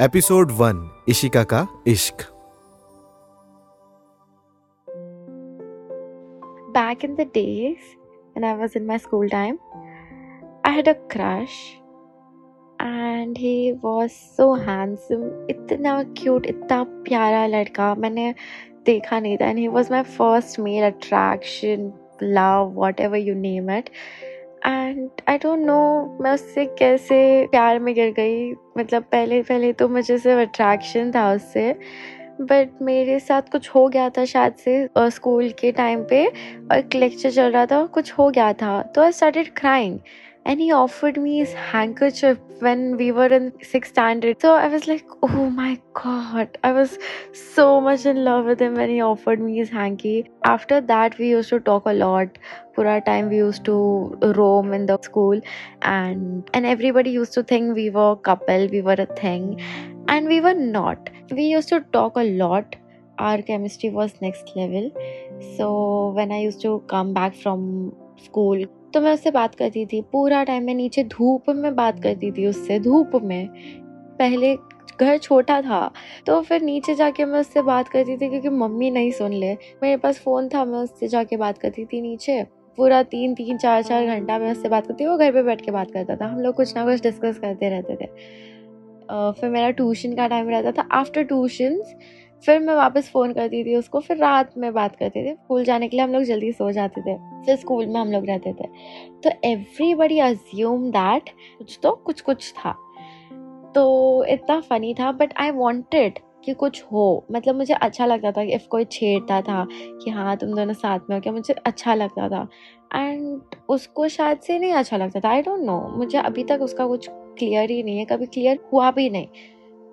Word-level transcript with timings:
Episode 0.00 0.50
one 0.50 0.78
Ishika 1.08 1.42
का 1.52 1.66
इश्क 1.86 2.22
back 6.76 7.04
in 7.04 7.12
the 7.18 7.26
days 7.34 7.84
when 8.32 8.46
I 8.48 8.54
was 8.62 8.74
in 8.80 8.88
my 8.88 8.96
school 8.96 9.28
time, 9.34 9.60
I 10.64 10.72
had 10.76 10.88
a 10.88 10.94
crush 11.12 11.58
and 12.80 13.38
he 13.38 13.74
was 13.84 14.16
so 14.38 14.48
handsome, 14.54 15.24
इतना 15.50 15.94
cute, 16.16 16.46
इतना 16.54 16.82
प्यारा 17.08 17.46
लड़का 17.46 17.94
मैंने 17.94 18.34
देखा 18.86 19.20
नहीं 19.20 19.36
था 19.36 19.52
and 19.52 19.64
he 19.64 19.68
was 19.78 19.94
my 19.96 20.02
first 20.18 20.58
male 20.58 20.88
attraction, 20.90 21.92
love, 22.20 22.72
whatever 22.72 23.16
you 23.28 23.36
name 23.46 23.70
it. 23.70 23.90
And 24.64 25.08
I 25.28 25.38
don't 25.38 25.66
know 25.66 26.18
मैं 26.22 26.32
उससे 26.32 26.64
कैसे 26.78 27.16
प्यार 27.50 27.78
में 27.78 27.94
गिर 27.94 28.12
गई। 28.12 28.50
मतलब 28.78 29.02
पहले 29.02 29.40
पहले 29.42 29.72
तो 29.72 29.88
मुझे 29.88 30.18
सिर्फ़ 30.18 30.40
अट्रैक्शन 30.40 31.10
था 31.10 31.30
उससे। 31.32 31.72
बट 32.40 32.82
मेरे 32.82 33.18
साथ 33.20 33.50
कुछ 33.52 33.68
हो 33.70 33.86
गया 33.88 34.08
था 34.10 34.24
शायद 34.24 34.54
से 34.54 35.10
स्कूल 35.10 35.50
के 35.58 35.72
टाइम 35.72 36.04
पे, 36.10 36.26
और 36.26 36.78
एक 36.78 36.94
लेक्चर 36.94 37.30
चल 37.30 37.50
रहा 37.52 37.66
था 37.66 37.84
कुछ 37.86 38.12
हो 38.12 38.28
गया 38.30 38.52
था। 38.52 38.80
तो 38.94 39.02
I 39.02 39.12
started 39.12 39.52
crying 39.56 39.98
and 40.44 40.60
he 40.60 40.72
offered 40.72 41.16
me 41.16 41.38
his 41.38 41.52
handkerchief 41.52 42.38
when 42.60 42.96
we 42.96 43.10
were 43.12 43.26
in 43.26 43.52
sixth 43.62 43.92
standard. 43.92 44.40
So 44.40 44.54
I 44.54 44.68
was 44.68 44.86
like, 44.86 45.06
oh 45.22 45.50
my 45.50 45.80
god, 45.94 46.58
I 46.62 46.72
was 46.72 46.98
so 47.32 47.80
much 47.80 48.04
in 48.06 48.24
love 48.24 48.44
with 48.46 48.60
him 48.60 48.74
when 48.74 48.90
he 48.90 49.00
offered 49.00 49.40
me 49.40 49.56
his 49.56 49.70
hanky. 49.70 50.30
After 50.44 50.80
that, 50.80 51.18
we 51.18 51.28
used 51.28 51.48
to 51.50 51.60
talk 51.60 51.86
a 51.86 51.92
lot. 51.92 52.38
For 52.74 52.86
our 52.86 53.00
time, 53.00 53.30
we 53.30 53.36
used 53.36 53.64
to 53.66 54.18
roam 54.36 54.72
in 54.72 54.86
the 54.86 54.98
school, 55.00 55.40
and 55.82 56.48
and 56.52 56.66
everybody 56.66 57.10
used 57.10 57.32
to 57.34 57.42
think 57.42 57.74
we 57.74 57.90
were 57.90 58.12
a 58.12 58.16
couple, 58.16 58.68
we 58.68 58.80
were 58.82 58.96
a 58.98 59.06
thing, 59.24 59.60
and 60.08 60.26
we 60.26 60.40
were 60.40 60.54
not. 60.54 61.10
We 61.30 61.44
used 61.44 61.68
to 61.70 61.80
talk 61.98 62.16
a 62.16 62.24
lot. 62.44 62.76
Our 63.18 63.42
chemistry 63.42 63.90
was 63.90 64.14
next 64.20 64.56
level. 64.56 64.90
So 65.56 66.12
when 66.16 66.32
I 66.32 66.40
used 66.40 66.60
to 66.62 66.82
come 66.88 67.14
back 67.14 67.36
from 67.36 67.92
school 68.24 68.64
तो 68.94 69.00
मैं 69.00 69.12
उससे 69.14 69.30
बात 69.30 69.54
करती 69.54 69.84
थी। 69.86 70.00
पूरा 70.12 70.42
time 70.44 70.64
मैं 70.64 70.74
नीचे 70.74 71.04
धूप 71.06 71.50
में 71.50 71.74
बात 71.76 72.02
करती 72.02 72.30
थी 72.32 72.46
उससे, 72.46 72.78
धूप 72.80 73.10
में। 73.22 73.48
पहले 74.18 74.54
घर 75.00 75.16
छोटा 75.18 75.60
था 75.62 75.90
तो 76.26 76.40
फिर 76.42 76.62
नीचे 76.62 76.94
जाके 76.94 77.24
मैं 77.24 77.40
उससे 77.40 77.62
बात 77.62 77.88
करती 77.88 78.16
थी 78.16 78.28
क्योंकि 78.30 78.48
मम्मी 78.50 78.90
नहीं 78.90 79.10
सुन 79.12 79.32
ले। 79.32 79.52
मेरे 79.82 79.96
पास 79.96 80.18
फ़ोन 80.18 80.48
था, 80.48 80.64
मैं 80.64 80.78
उससे 80.78 81.08
जाके 81.08 81.36
बात 81.36 81.58
करती 81.58 81.84
थी 81.84 82.00
नीचे। 82.00 82.42
पूरा 82.78 83.02
तीन 83.04 83.34
तीन, 83.34 83.58
चार 83.58 83.82
चार 83.82 84.06
घंटा 84.06 84.38
मैं 84.38 84.50
उससे 84.52 84.68
बात 84.68 84.86
करती 84.86 85.06
वो 85.06 85.16
घर 85.16 85.32
पे 85.32 85.42
बैठ 85.42 85.60
के 85.60 85.70
बात 85.70 85.90
करता 85.90 86.16
था। 86.16 86.26
हम 86.26 86.40
लोग 86.40 86.54
कुछ 86.54 86.74
ना 86.76 86.84
कुछ 86.84 87.02
डिस्कस 87.02 87.38
करते 87.38 87.68
रहते 87.70 87.96
थे। 87.96 88.06
फिर 89.40 89.50
मेरा 89.50 89.70
ट्यूशन 89.72 90.14
का 90.16 90.26
टाइम 90.28 90.48
रहता 90.48 90.72
था। 90.72 90.86
आफ्टर 90.92 91.22
ट्यूशन्स 91.24 91.94
फिर 92.46 92.60
मैं 92.60 92.74
वापस 92.74 93.10
फ़ोन 93.10 93.32
करती 93.32 93.64
थी 93.64 93.76
उसको, 93.76 94.00
फिर 94.00 94.16
रात 94.16 94.50
में 94.58 94.72
बात 94.74 94.96
करते 94.96 95.24
थे। 95.24 95.34
स्कूल 95.34 95.64
जाने 95.64 95.88
के 95.88 95.96
लिए 95.96 96.04
हम 96.04 96.12
लोग 96.12 96.22
जल्दी 96.22 96.52
सो 96.52 96.70
जाते 96.72 97.00
थे, 97.00 97.16
फिर 97.46 97.56
स्कूल 97.56 97.86
में 97.86 98.00
हम 98.00 98.12
लोग 98.12 98.26
रहते 98.26 98.52
थे। 98.52 98.66
तो 99.24 99.30
एवरीबडी 99.44 100.18
अज्यूम 100.18 100.90
दैट 100.90 101.30
कुछ 101.58 101.78
तो 101.82 101.90
कुछ 101.90 102.20
कुछ 102.20 102.52
था। 102.52 102.74
तो 103.74 104.24
इतना 104.24 104.60
फ़नी 104.60 104.94
था 104.94 105.12
बट 105.12 105.32
आई 105.36 105.50
वॉन्टेड 105.50 106.18
कि 106.44 106.54
कुछ 106.54 106.82
हो। 106.82 107.26
मतलब 107.32 107.54
मुझे 107.54 107.74
अच्छा 107.74 108.06
लगता 108.06 108.32
था 108.32 108.44
कि 108.44 108.52
इफ़ 108.52 108.66
कोई 108.68 108.84
छेड़ता 108.84 109.40
था 109.40 109.66
कि 109.72 110.10
हाँ 110.10 110.36
तुम 110.36 110.54
दोनों 110.54 110.74
साथ 110.74 111.00
में 111.10 111.16
हो 111.16 111.20
क्या? 111.20 111.32
मुझे 111.32 111.54
अच्छा 111.54 111.94
लगता 111.94 112.28
था। 112.28 112.48
एंड 112.94 113.40
उसको 113.68 114.08
शायद 114.08 114.38
से 114.38 114.58
नहीं 114.58 114.72
अच्छा 114.72 114.96
लगता 114.96 115.20
था। 115.20 115.28
आई 115.28 115.42
डोंट 115.42 115.60
नो 115.60 115.80
मुझे 115.96 116.18
अभी 116.18 116.44
तक 116.44 116.58
उसका 116.62 116.86
कुछ 116.86 117.08
क्लियर 117.10 117.70
ही 117.70 117.82
नहीं 117.82 117.98
है। 117.98 118.04
कभी 118.04 118.26
क्लियर 118.26 118.58
हुआ 118.72 118.90
भी 118.90 119.10
नहीं। 119.10 119.26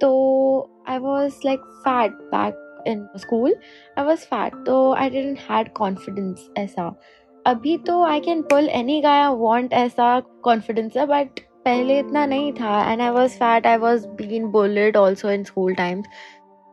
तो 0.02 0.70
I 0.86 0.98
was 1.00 1.34
like 1.44 1.62
fat 1.84 2.12
back 2.32 2.54
in 2.86 3.08
school. 3.16 3.52
I 3.98 4.04
was 4.04 4.26
fat, 4.26 4.54
so 4.66 4.94
I 4.94 5.10
didn't 5.10 5.40
had 5.50 5.74
confidence 5.74 6.42
ऐसा। 6.58 6.94
अभी 7.46 7.78
तो 7.78 8.04
I 8.06 8.20
can 8.22 8.42
pull 8.42 8.70
any 8.70 9.00
guy 9.02 9.20
I 9.20 9.36
want 9.38 9.74
ऐसा 9.74 10.20
कॉन्फिडेंस 10.44 10.98
है 10.98 11.06
बट 11.06 11.40
पहले 11.66 12.00
इतना 12.00 12.26
नहीं 12.26 12.52
था। 12.54 12.92
And 12.92 13.02
I 13.02 13.10
was 13.10 13.30
fat 13.30 13.68
I 13.68 13.78
was 13.78 14.06
been 14.06 14.48
bullied 14.52 14.98
also 14.98 15.32
in 15.32 15.44
school 15.44 15.74
times 15.76 16.08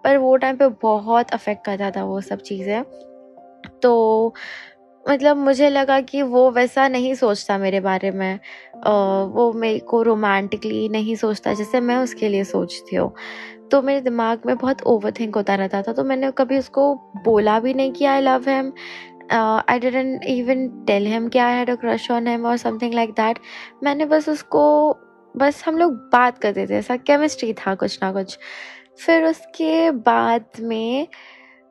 पर 0.04 0.16
वो 0.16 0.36
टाइम 0.36 0.56
पे 0.56 0.68
बहुत 0.82 1.30
अफेक्ट 1.30 1.64
करता 1.64 1.90
था 1.90 2.04
वो 2.04 2.20
सब 2.20 2.40
चीज़ें। 2.40 2.82
तो 3.82 4.34
मतलब 5.08 5.36
मुझे 5.36 5.68
लगा 5.70 6.00
कि 6.00 6.22
वो 6.22 6.50
वैसा 6.50 6.88
नहीं 6.88 7.14
सोचता 7.14 7.58
मेरे 7.58 7.80
बारे 7.80 8.10
में। 8.10 8.38
आ, 8.86 8.90
वो 9.22 9.52
मेरे 9.52 9.78
को 9.78 10.02
रोमांटिकली 10.02 10.88
नहीं 10.88 11.14
सोचता 11.16 11.54
जैसे 11.54 11.80
मैं 11.80 11.96
उसके 11.96 12.28
लिए 12.28 12.44
सोचती 12.44 12.96
हूँ। 12.96 13.12
तो 13.72 13.80
मेरे 13.82 14.00
दिमाग 14.00 14.42
में 14.46 14.56
बहुत 14.56 14.82
ओवर 14.86 15.12
थिंक 15.20 15.36
होता 15.36 15.54
रहता 15.54 15.82
था 15.82 15.92
तो 15.92 16.04
मैंने 16.04 16.30
कभी 16.38 16.58
उसको 16.58 16.94
बोला 17.24 17.58
भी 17.60 17.74
नहीं 17.74 17.92
कि 17.92 18.04
I 18.04 18.20
love 18.20 18.48
him 18.48 18.72
I 19.32 19.78
didn't 19.78 20.24
even 20.24 20.68
tell 20.86 21.06
him 21.06 21.28
कि 21.28 21.38
I 21.38 21.56
had 21.56 21.70
a 21.70 21.74
crush 21.74 22.10
on 22.10 22.26
him 22.26 22.46
और 22.46 22.56
समथिंग 22.56 22.94
लाइक 22.94 23.10
दैट 23.10 23.38
मैंने 23.84 24.04
बस 24.06 24.28
उसको, 24.28 24.92
बस 25.34 25.62
हम 25.66 25.78
लोग 25.78 25.92
बात 26.12 26.38
करते 26.38 26.66
थे, 26.66 26.74
ऐसा 26.74 26.96
केमिस्ट्री 26.96 27.52
था 27.52 27.74
कुछ 27.74 27.98
ना 28.02 28.12
कुछ। 28.12 28.38
फिर 29.00 29.24
उसके 29.24 29.90
बाद 29.90 30.44
में, 30.60 31.06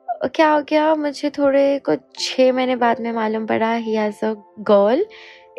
क्या 0.08 0.50
हो 0.50 0.60
गया, 0.68 0.94
मुझे 0.94 1.30
थोड़े 1.30 1.78
कुछ 1.86 2.00
छः 2.18 2.52
महीने 2.52 2.76
बाद 2.76 3.00
में 3.00 3.12
मालूम 3.12 3.46
पड़ा 3.46 3.72
he 3.74 3.94
has 3.94 4.24
a 4.26 4.32
girl 4.70 5.04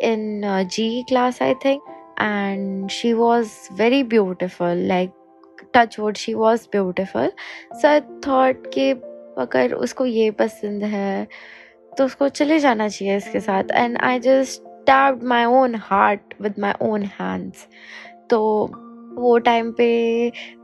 in 0.04 0.42
G 0.72 1.02
class 1.08 1.42
I 1.42 1.54
think 1.64 1.82
and 2.20 2.88
she 2.90 3.12
was 3.12 3.52
very 3.72 4.02
beautiful 4.04 4.86
like 4.88 5.12
touch 5.74 5.98
wood 6.00 6.16
she 6.16 6.34
was 6.34 6.66
beautiful 6.72 7.30
so 7.72 7.88
I 7.88 8.00
thought 8.26 8.66
कि 8.74 8.90
अगर 9.38 9.74
उसको 9.74 10.06
ये 10.06 10.30
पसंद 10.40 10.84
है 10.84 11.26
तो 11.98 12.04
उसको 12.04 12.28
चले 12.28 12.58
जाना 12.58 12.88
चाहिए 12.88 13.16
इसके 13.16 13.40
साथ। 13.40 13.70
And 13.72 13.98
I 13.98 14.18
just 14.20 14.62
tapped 14.86 15.22
my 15.28 15.44
own 15.44 15.74
heart 15.84 16.34
with 16.42 16.54
my 16.58 16.72
own 16.82 17.02
hands 17.20 17.66
तो 18.30 18.40
वो 19.14 19.36
टाइम 19.46 19.70
पे 19.78 19.90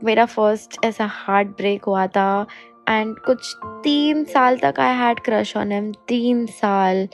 मेरा 0.03 0.25
फ़र्स्ट 0.25 0.77
ऐसा 0.85 1.05
हार्ट 1.05 1.47
ब्रेक 1.57 1.83
हुआ 1.83 2.05
था। 2.07 2.45
एंड 2.89 3.15
कुछ 3.25 3.55
तीन 3.83 4.23
साल 4.25 4.57
तक 4.57 4.79
I 4.79 4.95
had 4.97 5.19
crush 5.19 5.55
on 5.57 5.71
him 5.71 5.91
तीन 6.07 6.45
साल। 6.45 7.07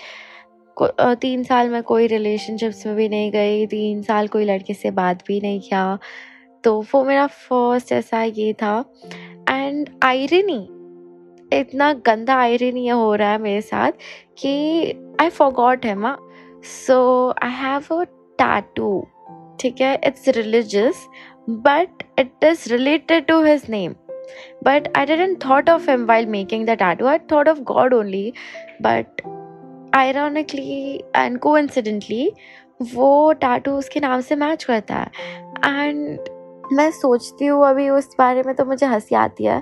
तीन 1.21 1.43
साल 1.43 1.69
में 1.69 1.81
कोई 1.83 2.07
रिलेशनशिप्स 2.07 2.85
में 2.85 2.95
भी 2.95 3.07
नहीं 3.09 3.31
गई। 3.31 3.65
तीन 3.67 4.01
साल 4.01 4.27
कोई 4.27 4.45
लड़के 4.45 4.73
से 4.73 4.91
बात 4.91 5.23
भी 5.27 5.39
नहीं 5.41 5.59
किया। 5.59 5.97
तो 6.63 6.81
वो 6.81 7.03
मेरा 7.03 7.28
फ़र्स्ट 7.28 7.91
ऐसा 7.91 8.24
ये 8.24 8.53
था। 8.53 8.85
एंड 9.50 9.90
आयरनी 10.03 10.69
इतना 11.59 11.94
गंदा 11.94 12.35
आयरनी 12.35 12.88
हो 12.88 13.16
रहा 13.16 13.31
है 13.31 13.38
मेरे 13.38 13.62
साथ 13.62 13.91
कि 14.38 14.51
आई 15.22 15.29
फॉगॉट 15.29 15.85
है 15.85 15.96
माँ 15.96 16.18
सो 16.88 17.29
आई 17.44 17.52
हैव 17.52 17.84
अ 17.91 18.03
टैटू 18.41 19.07
ठीक 19.59 19.81
है? 19.81 20.00
It's 20.03 20.28
religious 20.28 21.07
but 21.50 22.03
it 22.19 22.44
is 22.44 22.73
related 22.73 23.25
to 23.25 23.44
his 23.44 23.62
name 23.69 23.96
but 24.68 24.85
i 24.88 25.02
didn't 25.06 25.35
thought 25.35 25.69
of 25.69 25.81
him 25.90 26.03
while 26.09 26.28
making 26.34 26.62
the 26.66 26.75
tattoo. 26.81 27.07
I 27.07 27.18
thought 27.31 27.50
of 27.52 27.57
god 27.72 27.94
only, 27.94 28.31
but 28.85 29.25
ironically 29.96 31.02
and 31.16 31.40
coincidentally, 31.46 32.29
वो 32.96 33.34
tattoo 33.34 33.72
उसके 33.72 34.00
नाम 34.00 34.22
से 34.22 34.35
match 34.35 34.63
करता 34.63 34.96
है। 34.96 35.12
And 35.66 36.19
मैं 36.72 36.90
सोचती 36.91 37.46
हूँ 37.46 37.66
अभी 37.68 37.90
उस 37.90 38.16
बारे 38.19 38.44
में 38.44 38.53
तो 38.56 38.66
मुझे 38.66 38.85
हँसी 38.85 39.16
आती 39.16 39.46
है। 39.46 39.57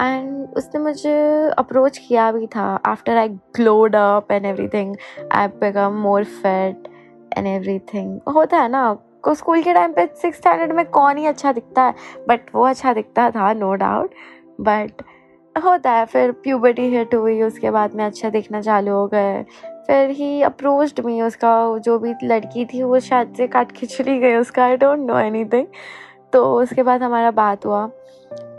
एंड 0.00 0.54
उसने 0.56 0.80
मुझे 0.80 1.12
अप्रोच 1.58 1.98
किया 1.98 2.30
भी 2.32 2.46
था। 2.46 2.64
After 2.86 3.16
I 3.16 3.28
glowed 3.28 3.96
up 3.96 4.32
and 4.32 4.46
everything 4.68 4.94
I 5.32 5.46
become 5.60 6.00
more 6.02 6.24
fat 6.24 6.88
and 7.38 7.46
everything 7.94 8.18
होता 8.28 8.56
है 8.56 8.68
ना, 8.68 8.92
को 9.22 9.34
स्कूल 9.34 9.62
के 9.62 9.74
टाइम 9.74 9.92
पे 9.92 10.06
सिक्स 10.16 10.38
स्टैंडर्ड 10.38 10.72
में 10.72 10.84
कौन 10.86 11.16
ही 11.16 11.26
अच्छा 11.26 11.52
दिखता 11.52 11.82
है। 11.82 11.94
बट 12.28 12.54
वो 12.54 12.64
अच्छा 12.66 12.92
दिखता 12.92 13.30
था 13.30 13.52
नो 13.52 13.74
डाउट 13.74 14.14
बट 14.60 15.02
होता 15.54 15.90
है, 15.90 16.04
फिर 16.06 16.32
प्यूबर्टी 16.32 16.82
हिट 16.88 17.14
हुई, 17.14 17.42
उसके 17.42 17.70
बाद 17.70 17.94
में 17.94 18.04
अच्छा 18.04 18.28
दिखना 18.30 18.60
चालू 18.60 18.92
हो 18.92 19.06
गए। 19.06 19.42
फिर 19.86 20.10
ही 20.10 20.42
अप्रोच्ड 20.42 21.00
मी 21.04 21.20
उसका 21.22 21.78
जो 21.78 21.98
भी 21.98 22.14
लड़की 22.24 22.64
थी, 22.64 22.82
वो 22.82 23.00
शायद 23.00 23.34
से 23.36 23.46
काट 23.46 23.72
खिचड़ी 23.72 24.18
गई, 24.18 24.34
उसका 24.34 24.64
आई 24.64 24.76
डोंट 24.76 24.98
नो 25.00 25.18
एनी 25.18 25.44
तो 26.32 26.60
उसके 26.62 26.82
बाद 26.82 27.02
हमारा 27.02 27.30
बात 27.30 27.66
हुआ। 27.66 27.90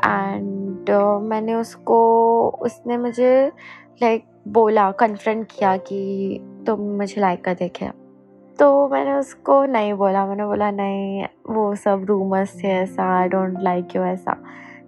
एंड 0.05 0.89
uh, 0.89 1.21
मैंने 1.21 1.53
उसको 1.53 1.97
उसने 2.61 2.97
मुझे 2.97 3.51
लाइक 4.01 4.25
बोला 4.47 4.91
कन्फ्रंट 4.91 5.47
किया 5.51 5.77
कि 5.77 6.39
तुम 6.67 6.79
मुझे 6.79 7.21
लाइक 7.21 7.43
कर 7.43 7.53
देखे। 7.53 7.89
तो 8.59 8.87
मैंने 8.87 9.13
उसको 9.13 9.65
नहीं 9.65 9.93
बोला। 9.93 10.25
मैंने 10.25 10.45
बोला 10.45 10.71
नहीं 10.71 11.25
वो 11.49 11.75
सब 11.75 12.05
रूमर्स 12.05 12.63
थे 12.63 12.67
ऐसा 12.67 13.19
आई 13.19 13.27
डोंट 13.27 13.57
लाइक 13.61 13.95
यू 13.95 14.03
ऐसा। 14.03 14.43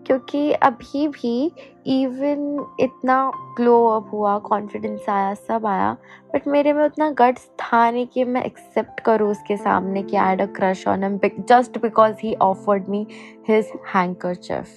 क्योंकि 0.07 0.51
अभी 0.51 1.07
भी 1.07 1.51
इवन 1.87 2.65
इतना 2.79 3.31
ग्लो 3.57 3.87
अप 3.87 4.09
हुआ 4.13 4.37
कॉन्फिडेंस 4.37 5.05
आया, 5.09 5.33
सब 5.33 5.65
आया 5.65 5.97
बट 6.33 6.47
मेरे 6.47 6.73
में 6.73 6.85
उतना 6.85 7.09
गट्स 7.09 7.45
था 7.45 7.91
नहीं 7.91 8.07
कि 8.07 8.23
मैं 8.23 8.43
एक्सेप्ट 8.43 8.99
करूँ 8.99 9.31
उसके 9.31 9.57
सामने 9.57 10.03
कि 10.03 10.17
I 10.17 10.35
a 10.35 10.45
crush 10.45 10.87
on 10.87 11.03
him 11.03 11.19
just 11.39 11.81
because 11.81 12.15
he 12.23 12.35
offered 12.35 12.89
me 12.89 13.07
his 13.47 13.71
handkerchief 13.95 14.67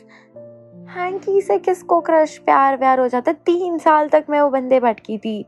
hanky 0.91 1.41
से 1.41 1.59
किसको 1.59 2.01
क्रश 2.01 2.39
प्यार 2.39 2.77
व्यार 2.77 3.01
हो 3.01 3.09
जाता? 3.09 3.33
तीन 3.33 3.79
साल 3.79 4.09
तक 4.09 4.25
मैं 4.31 4.41
वो 4.41 4.51
बंदे 4.51 4.81
भटकी 4.81 5.19
थी। 5.19 5.47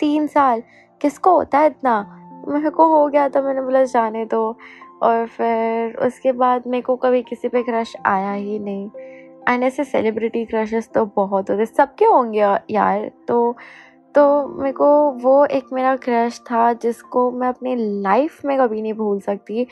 तीन 0.00 0.26
साल। 0.26 0.62
किसको 1.00 1.30
होता 1.32 1.58
है 1.58 1.66
इतना? 1.66 2.14
मेरे 2.48 2.70
को 2.70 2.86
हो 2.86 3.08
गया 3.08 3.28
था 3.28 3.42
मैंने 3.42 3.60
बोला, 3.60 3.84
जाने 3.84 4.24
दो। 4.24 4.58
और 5.02 5.26
फिर 5.26 5.96
उसके 5.96 6.32
बाद 6.32 6.66
मेरे 6.66 6.82
को 6.82 6.96
कभी 6.96 7.22
किसी 7.22 7.48
पे 7.48 7.62
क्रश 7.62 7.94
आया 8.06 8.32
ही 8.32 8.58
नहीं। 8.58 8.90
एंड 9.48 9.62
ऐसे 9.62 9.84
सेलिब्रिटी 9.84 10.44
क्रशेस 10.44 10.88
तो 10.94 11.04
बहुत 11.16 11.50
होते 11.50 11.66
सबके 11.66 12.04
होंगे 12.04 12.40
यार। 12.70 13.10
तो 13.28 13.56
तो 14.14 14.46
मेरे 14.48 14.72
को 14.72 14.88
वो 15.12 15.44
एक 15.46 15.64
मेरा 15.72 15.94
क्रश 15.96 16.40
था 16.40 16.72
जिसको 16.72 17.30
मैं 17.30 17.48
अपनी 17.48 17.74
लाइफ 18.02 18.44
में 18.44 18.58
कभी 18.58 18.82
नहीं 18.82 18.92
भूल 18.92 19.20
सकती। 19.20 19.64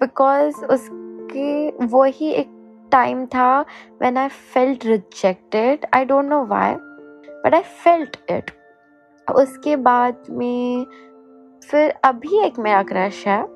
बिकॉज़ 0.00 0.64
उसके 0.64 1.70
वो 1.86 2.04
ही 2.04 2.30
एक 2.30 2.50
टाइम 2.92 3.24
था 3.26 3.60
when 4.00 4.16
I 4.16 4.28
felt 4.28 4.86
rejected 4.86 5.86
I 5.94 6.04
don't 6.04 6.24
know 6.24 6.44
why 6.44 6.74
but 6.74 7.54
I 7.54 7.60
felt 7.60 8.16
it 8.30 8.50
उसके 9.26 9.76
बाद 9.76 10.26
में 10.30 10.86
फिर 11.70 11.90
अभी 12.04 12.38
एक 12.44 12.58
मेरा 12.58 12.82
क्रश 12.82 13.26
है। 13.26 13.53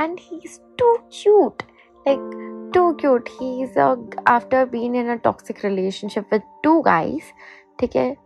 And 0.00 0.18
he 0.20 0.40
is 0.44 0.58
too 0.78 0.96
cute 1.12 1.62
like 2.08 2.48
too 2.72 2.94
cute. 2.98 3.28
He's 3.38 3.76
a 3.76 3.98
after 4.26 4.64
being 4.66 4.94
in 4.94 5.08
a 5.08 5.18
toxic 5.18 5.62
relationship 5.62 6.32
with 6.32 6.42
two 6.64 6.82
guys. 6.86 7.32
ठीक 7.80 7.96
है 7.96 8.16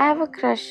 I 0.00 0.04
have 0.08 0.20
a 0.22 0.28
crush 0.38 0.66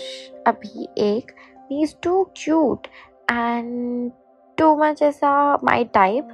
अभी 0.48 0.88
एक 1.00 1.32
He's 1.72 1.94
too 2.06 2.20
cute 2.40 2.88
and 3.32 4.12
too 4.58 4.76
much 4.78 5.02
ऐसा 5.02 5.34
my 5.64 5.84
type. 5.98 6.32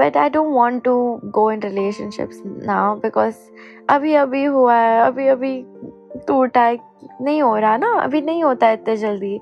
But 0.00 0.16
I 0.16 0.28
don't 0.34 0.54
want 0.54 0.84
to 0.84 0.94
go 1.32 1.48
in 1.50 1.60
relationships 1.60 2.38
now 2.66 2.84
because 3.04 3.40
अभी 3.90 4.14
अभी 4.14 4.44
हुआ 4.44 4.74
है 4.74 5.00
अभी 5.06 5.26
अभी 5.28 5.54
टूटा 6.26 6.60
है 6.60 6.78
नहीं 7.20 7.42
हो 7.42 7.56
रहा 7.56 7.76
ना 7.76 7.92
अभी 8.00 8.20
नहीं 8.20 8.42
होता 8.44 8.66
है 8.66 8.74
इतने 8.74 8.96
जल्दी 8.96 9.40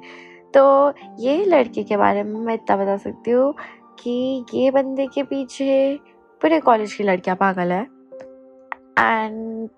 तो 0.57 0.93
ये 1.19 1.45
लड़की 1.45 1.85
के 1.85 1.97
बारे 1.97 2.23
में 2.23 2.41
मैं 2.41 2.55
इतना 2.55 2.77
बता 2.77 2.97
सकती 2.97 3.31
हूँ 3.31 3.55
कि 3.99 4.45
ये 4.55 4.71
बंदे 4.71 5.07
के 5.07 5.23
पीछे 5.23 5.99
पूरे 6.43 6.61
कॉलेज 6.61 6.93
की 6.93 7.05
लड़कियाँ 7.05 7.37
पागल 7.37 7.73
है। 7.73 7.83
एंड 8.99 9.69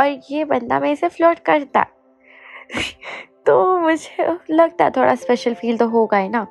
और 0.00 0.20
ये 0.30 0.44
बंदा 0.44 0.80
मेरे 0.80 0.96
से 0.96 1.08
फ्लर्ट 1.08 1.38
करता 1.38 1.80
है। 1.80 1.88
तो 3.46 3.78
मुझे 3.78 4.38
लगता 4.50 4.84
है 4.84 4.90
थोड़ा 4.90 5.14
स्पेशल 5.14 5.54
फील 5.54 5.78
तो 5.78 5.88
होगा 5.88 6.18
ही 6.18 6.28
ना। 6.28 6.46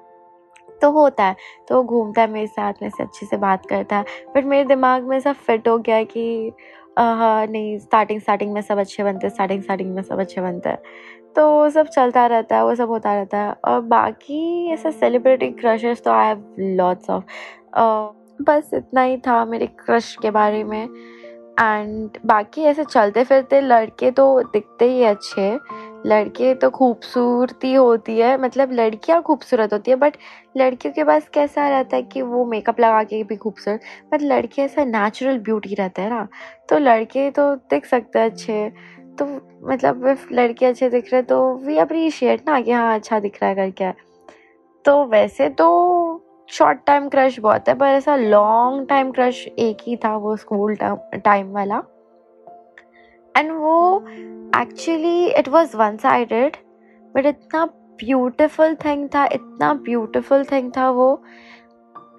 तो 0.81 0.92
होता 0.92 1.24
है। 1.24 1.36
तो 1.68 1.84
घूमता 1.84 2.22
है 2.22 2.31
मेरे 2.31 2.48
साथ 2.48 2.74
में 2.81 2.90
से 2.90 3.04
अच्छे 3.04 3.26
से 3.26 3.38
बात 3.38 3.66
करता 3.66 3.96
है। 3.96 4.06
बट 4.36 4.46
मेरे 4.46 4.66
दिमाग 4.66 5.04
में 5.04 5.20
सब 5.20 5.36
फिट 5.36 5.68
हो 5.68 5.78
गया 5.78 6.04
कि 6.04 6.52
हाँ 6.97 7.45
नहीं 7.47 7.77
स्टार्टिंग 7.80 8.19
स्टार्टिंग 8.21 8.53
में 8.53 8.62
सब 8.62 8.77
अच्छे 8.77 9.03
बनते 9.03 9.27
हैं 9.27 9.33
स्टार्टिंग 9.33 9.62
स्टार्टिंग 9.63 9.94
में 9.95 10.01
सब 10.03 10.19
अच्छे 10.19 10.41
बनते। 10.41 10.69
हैं 10.69 10.77
तो 11.36 11.47
वो 11.50 11.69
सब 11.69 11.88
चलता 11.88 12.25
रहता 12.27 12.56
है, 12.56 12.63
वो 12.65 12.75
सब 12.75 12.89
होता 12.89 13.13
रहता 13.13 13.38
है। 13.38 13.51
और 13.65 13.80
बाकी 13.81 14.71
ऐसा 14.74 14.91
सेलिब्रिटी 14.91 15.50
क्रशेस 15.51 16.03
तो 16.03 16.12
आई 16.12 16.27
हैव 16.27 16.44
लॉट्स 16.59 17.09
ऑफ़ 17.09 17.24
बस 18.41 18.69
इतना 18.74 19.01
ही 19.01 19.18
था 19.18 19.44
मेरे 19.45 19.65
क्रश 19.80 20.15
के 20.21 20.31
बारे 20.31 20.63
में। 20.63 20.83
एंड 21.59 22.18
बाकी 22.25 22.62
ऐसे 22.62 22.83
चलते 22.83 23.24
फिरते 23.24 23.62
लड़के 23.62 24.12
तो 24.12 24.42
दिखते 24.44 24.85
ही 24.85 25.03
अच्छे। 25.03 25.50
लड़के 26.06 26.54
तो 26.56 26.69
खूबसूरती 26.69 27.74
होती 27.74 28.18
है 28.19 28.38
मतलब 28.42 28.72
लड़कियाँ 28.72 29.22
खूबसूरत 29.22 29.74
होती 29.74 29.92
है 29.92 29.98
बट 29.98 30.18
लड़कियों 30.57 30.94
के 30.94 31.04
पास 31.04 31.30
कैसा 31.34 31.68
रहता 31.69 31.96
है 31.96 32.04
कि 32.04 32.22
वो 32.22 32.46
मेकअप 32.46 32.80
लगा 32.80 33.04
के 33.04 33.24
भी 33.24 33.36
खूबसूरत 33.36 33.81
बट 34.13 34.22
लड़के 34.22 34.62
ऐसा 34.62 34.84
नेचुरल 34.84 35.40
ब्यूटी 35.40 35.75
रहता 35.75 36.01
है 36.01 36.10
ना 36.10 36.28
तो 36.69 36.78
लड़के 36.78 37.30
तो 37.31 37.56
दिख 37.56 37.86
सकते 37.86 38.19
हैं 38.19 38.30
अच्छे 38.30 38.72
तो 39.19 39.25
मतलब 39.68 40.18
लड़के 40.31 40.66
अच्छे 40.66 40.90
दिख 40.90 41.13
रहे 41.13 41.22
तो 41.22 41.54
वी 41.56 41.78
अप्रिशिएट 41.78 42.50
ना 42.50 42.62
कि 42.62 42.72
हाँ 42.72 42.95
अच्छा 42.95 43.19
दिख 43.19 43.42
रहा 43.44 43.50
है 43.50 43.56
करके। 43.56 43.92
तो 44.86 45.06
वैसे 45.06 45.50
तो 45.50 46.25
शॉर्ट 46.50 46.80
टाइम 46.88 47.10
क्रश 47.10 47.40
बहुत 47.40 47.69
है, 47.69 47.74
पर 47.75 47.86
ऐसा 47.86 48.16
लॉन्ग 48.16 48.88
टाइम 48.88 49.12
क्रश 49.12 49.45
एक 49.48 49.78
ही 49.88 49.95
था 49.95 50.16
वो 50.18 50.36
स्कूल 50.36 50.75
टाइम 51.16 51.52
वाला। 51.52 51.81
एंड 53.38 53.52
वो 53.52 54.06
actually 54.56 55.28
it 55.30 55.50
was 55.50 55.76
one 55.78 55.98
sided 55.98 56.58
but 57.16 57.26
इतना 57.26 57.66
ब्यूटिफुल 58.00 58.76
थिंग 58.86 59.08
था, 59.16 59.26
इतना 59.26 59.74
ब्यूटिफुल 59.74 60.44
थिंग 60.52 60.72
था 60.78 60.90
वो 60.90 61.22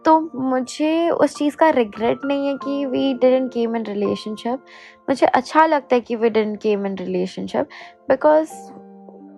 तो 0.05 0.19
मुझे 0.35 1.11
उस 1.11 1.37
चीज़ 1.37 1.57
का 1.57 1.69
रिग्रेट 1.71 2.25
नहीं 2.25 2.47
है 2.49 2.55
कि 2.57 2.85
we 2.87 3.13
didn't 3.15 3.53
came 3.53 3.77
in 3.77 3.85
relationship 3.85 4.65
मुझे 5.09 5.27
अच्छा 5.27 5.65
लगता 5.67 5.95
है 5.95 6.01
कि 6.01 6.17
we 6.17 6.31
didn't 6.31 6.61
came 6.63 6.87
in 6.87 6.97
relationship 6.99 7.69
because 8.11 8.51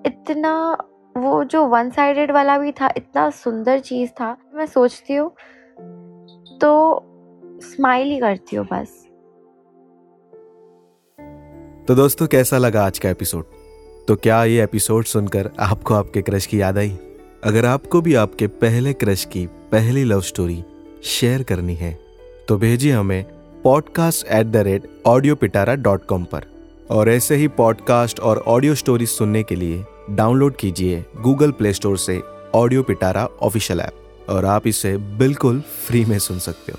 इतना 0.06 0.54
वो 1.16 1.42
जो 1.44 1.64
वन 1.66 1.90
साइडेड 1.90 2.30
वाला 2.30 2.58
भी 2.58 2.72
था, 2.72 2.88
इतना 2.96 3.28
सुंदर 3.30 3.78
चीज़ 3.80 4.10
था, 4.10 4.36
मैं 4.54 4.66
सोचती 4.66 5.14
हूँ 5.14 5.30
तो 6.60 7.00
स्माइल 7.62 8.10
ही 8.10 8.18
करती 8.18 8.56
हूँ 8.56 8.66
बस। 8.72 9.01
तो 11.88 11.94
दोस्तों, 11.94 12.26
कैसा 12.26 12.58
लगा 12.58 12.86
आज 12.86 12.98
का 12.98 13.10
एपिसोड? 13.10 13.44
तो 14.08 14.16
क्या 14.16 14.44
ये 14.44 14.62
एपिसोड 14.62 15.04
सुनकर 15.04 15.50
आपको 15.60 15.94
आपके 15.94 16.22
क्रश 16.22 16.46
की 16.46 16.60
याद 16.60 16.78
आई? 16.78 16.98
अगर 17.44 17.66
आपको 17.66 18.00
भी 18.00 18.14
आपके 18.14 18.46
पहले 18.46 18.92
क्रश 18.92 19.24
की 19.24 19.46
पहली 19.46 20.04
लव 20.04 20.20
स्टोरी 20.20 20.64
शेयर 21.04 21.42
करनी 21.42 21.74
है 21.74 21.98
तो 22.48 22.56
भेजिए 22.56 22.92
हमें 22.92 23.24
podcast 23.64 24.26
at 24.26 24.46
the 24.46 24.56
rate 24.56 24.82
audio 25.06 25.34
Pitara 25.34 25.74
dot 25.74 26.04
com 26.04 26.24
पर। 26.24 26.44
और 26.90 27.10
ऐसे 27.10 27.36
ही 27.36 27.48
पॉडकास्ट 27.48 28.20
और 28.20 28.38
ऑडियो 28.38 28.74
स्टोरी 28.74 29.06
सुनने 29.06 29.42
के 29.42 29.54
लिए 29.54 29.84
डाउनलोड 30.10 30.56
कीजिए 30.56 31.04
गूगल 31.20 31.50
प्ले 31.50 31.72
स्टोर 31.72 31.98
से 31.98 32.20
ऑडियो 32.54 32.82
पिटारा 32.82 33.26
ऑफिशियल 33.26 33.80
ऐप 33.80 34.26
और 34.28 34.44
आप 34.44 34.66
इसे 34.66 34.96
बिल्कुल 34.96 35.60
फ्री 35.60 36.04
में 36.04 36.18
सुन 36.18 36.38
सकते 36.38 36.72
हो। 36.72 36.78